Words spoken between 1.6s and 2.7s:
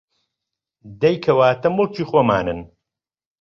موڵکی خۆمانن